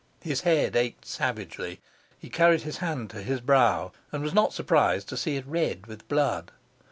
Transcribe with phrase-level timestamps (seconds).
[0.23, 1.79] His head ached savagely;
[2.17, 5.85] he carried his hand to his brow, and was not surprised to see it red
[5.85, 6.51] with blood.